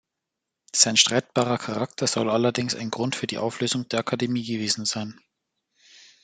[0.73, 5.21] Sein streitbarer Charakter soll allerdings ein Grund für die Auflösung der Akademie gewesen sein.